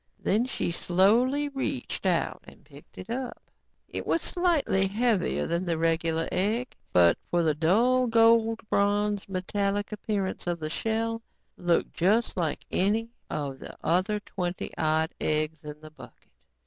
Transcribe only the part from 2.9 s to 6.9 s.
it up. It was slightly heavier than a regular egg,